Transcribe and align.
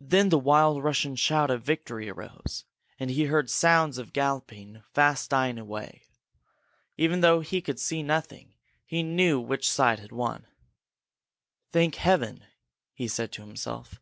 Then 0.00 0.28
the 0.28 0.38
wild 0.38 0.84
Russian 0.84 1.16
shout 1.16 1.50
of 1.50 1.64
victory 1.64 2.08
arose, 2.08 2.64
and 3.00 3.10
he 3.10 3.24
heard 3.24 3.50
sounds 3.50 3.98
of 3.98 4.12
galloping 4.12 4.84
fast 4.92 5.30
dying 5.30 5.58
away. 5.58 6.02
Even 6.96 7.22
though 7.22 7.40
he 7.40 7.60
could 7.60 7.80
see 7.80 8.00
nothing, 8.00 8.54
he 8.86 9.02
knew 9.02 9.40
which 9.40 9.68
side 9.68 9.98
had 9.98 10.12
won. 10.12 10.46
"Thank 11.72 11.96
Heaven!" 11.96 12.44
he 12.92 13.08
said 13.08 13.32
to 13.32 13.42
himself. 13.42 13.98